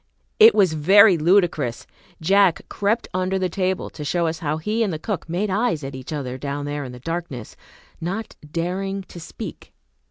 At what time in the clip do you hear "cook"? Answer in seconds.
4.97-5.29